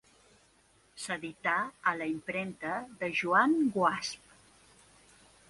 [1.03, 1.53] S'edità
[1.91, 2.73] a la impremta
[3.05, 4.35] de Joan Guasp.